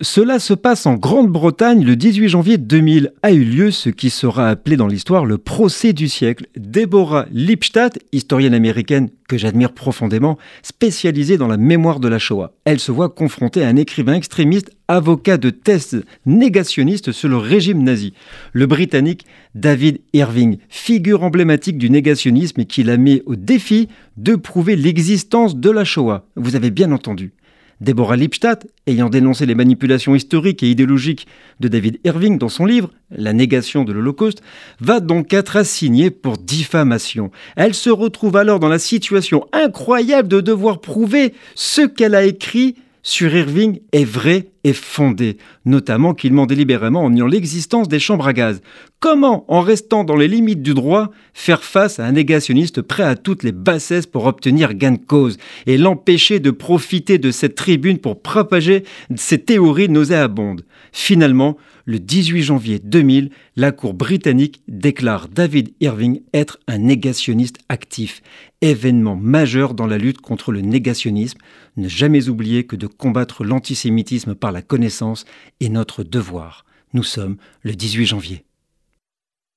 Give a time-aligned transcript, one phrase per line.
[0.00, 3.14] Cela se passe en Grande-Bretagne le 18 janvier 2000.
[3.24, 6.46] A eu lieu ce qui sera appelé dans l'histoire le procès du siècle.
[6.56, 12.52] Deborah Lipstadt, historienne américaine que j'admire profondément, spécialisée dans la mémoire de la Shoah.
[12.64, 17.82] Elle se voit confrontée à un écrivain extrémiste, avocat de thèse négationniste sur le régime
[17.82, 18.14] nazi.
[18.52, 19.26] Le Britannique
[19.56, 25.56] David Irving, figure emblématique du négationnisme et qui l'a mis au défi de prouver l'existence
[25.56, 26.28] de la Shoah.
[26.36, 27.32] Vous avez bien entendu.
[27.80, 31.26] Deborah Lipstadt, ayant dénoncé les manipulations historiques et idéologiques
[31.60, 34.42] de David Irving dans son livre La négation de l'Holocauste,
[34.80, 37.30] va donc être assignée pour diffamation.
[37.56, 42.74] Elle se retrouve alors dans la situation incroyable de devoir prouver ce qu'elle a écrit
[43.02, 48.26] sur Irving est vrai et fondé, notamment qu'il ment délibérément en niant l'existence des chambres
[48.26, 48.60] à gaz.
[49.00, 53.14] Comment, en restant dans les limites du droit, faire face à un négationniste prêt à
[53.14, 57.98] toutes les bassesses pour obtenir gain de cause et l'empêcher de profiter de cette tribune
[57.98, 60.64] pour propager ses théories nauséabondes?
[60.92, 68.20] Finalement, le 18 janvier 2000, la Cour britannique déclare David Irving être un négationniste actif,
[68.60, 71.38] événement majeur dans la lutte contre le négationnisme.
[71.78, 75.24] Ne jamais oublier que de combattre l'antisémitisme la connaissance
[75.60, 76.64] est notre devoir.
[76.92, 78.44] Nous sommes le 18 janvier.